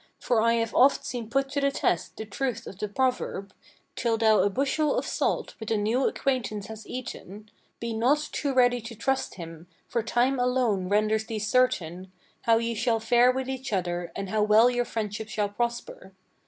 [0.19, 3.53] For I have oft seen put to the test the truth of the proverb:
[3.95, 8.51] Till thou a bushel of salt with a new acquaintance hast eaten, Be not too
[8.51, 12.11] ready to trust him; for time alone renders thee certain
[12.45, 16.13] How ye shall fare with each other, and how well your friendship shall prosper.